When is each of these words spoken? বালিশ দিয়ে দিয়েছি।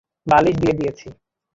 বালিশ 0.27 0.55
দিয়ে 0.61 0.77
দিয়েছি। 0.79 1.07